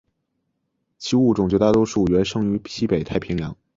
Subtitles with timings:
[0.97, 3.55] 其物种绝大多数原生于西北太平洋。